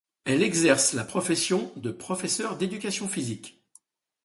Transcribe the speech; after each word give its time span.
Elle 0.25 0.41
exerce 0.41 0.93
la 0.93 1.03
profession 1.03 1.71
de 1.75 1.91
professeur 1.91 2.57
d'éducation 2.57 3.07
physique. 3.07 3.63